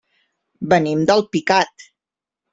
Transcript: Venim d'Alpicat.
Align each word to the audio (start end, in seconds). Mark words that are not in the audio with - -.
Venim 0.71 1.03
d'Alpicat. 1.11 1.87